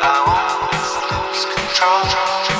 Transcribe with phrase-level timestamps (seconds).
[0.00, 0.72] I won't
[1.10, 2.57] lose control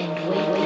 [0.00, 0.59] and weightless.